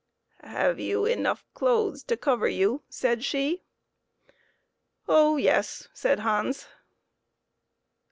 "Have 0.41 0.79
you 0.79 1.05
enough 1.05 1.45
clothes 1.53 2.01
to 2.05 2.17
cover 2.17 2.47
you?" 2.47 2.81
said 2.89 3.23
she." 3.23 3.61
Oh 5.07 5.37
yes!" 5.37 5.87
said 5.93 6.21
Hans. 6.21 6.65